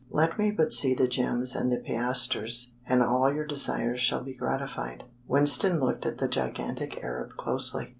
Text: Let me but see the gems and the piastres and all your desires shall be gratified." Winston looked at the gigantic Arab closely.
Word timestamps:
Let 0.09 0.39
me 0.39 0.49
but 0.49 0.73
see 0.73 0.95
the 0.95 1.07
gems 1.07 1.55
and 1.55 1.71
the 1.71 1.77
piastres 1.77 2.73
and 2.89 3.03
all 3.03 3.31
your 3.31 3.45
desires 3.45 3.99
shall 3.99 4.23
be 4.23 4.33
gratified." 4.33 5.03
Winston 5.27 5.79
looked 5.79 6.07
at 6.07 6.17
the 6.17 6.27
gigantic 6.27 7.03
Arab 7.03 7.35
closely. 7.35 7.89